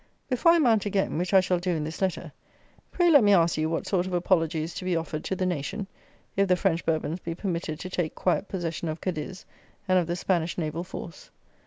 [0.29, 2.31] Before I mount again, which I shall do in this Letter,
[2.89, 5.45] pray let me ask you what sort of apology is to be offered to the
[5.45, 5.85] nation,
[6.35, 9.45] if the French Bourbons be permitted to take quiet possession of Cadiz
[9.87, 11.29] and of the Spanish naval force?